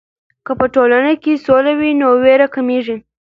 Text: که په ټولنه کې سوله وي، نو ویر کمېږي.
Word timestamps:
که 0.45 0.51
په 0.59 0.65
ټولنه 0.75 1.11
کې 1.23 1.41
سوله 1.45 1.71
وي، 1.79 1.91
نو 2.01 2.07
ویر 2.23 2.41
کمېږي. 2.55 2.97